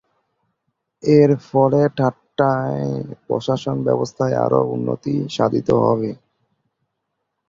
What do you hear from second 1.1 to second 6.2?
এরফলে থাট্টায় প্রশাসন ব্যবস্থায় আরও উন্নতি সাধিত হবে।